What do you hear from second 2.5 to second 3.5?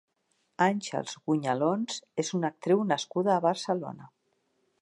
actriu nascuda a